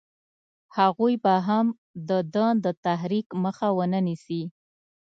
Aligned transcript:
هغوی 0.77 1.13
به 1.23 1.33
هم 1.47 1.65
د 2.09 2.11
ده 2.33 2.47
د 2.65 2.67
تحریک 2.85 3.27
مخه 3.43 3.67
ونه 3.77 3.99
نیسي. 4.07 4.43